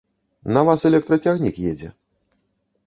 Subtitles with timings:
[0.57, 1.89] На вас электрацягнік едзе.